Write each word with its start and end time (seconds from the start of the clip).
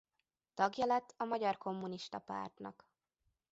Tagja 0.53 0.85
lett 0.85 1.13
a 1.17 1.23
Magyar 1.23 1.57
Kommunista 1.57 2.19
Pártnak. 2.19 2.87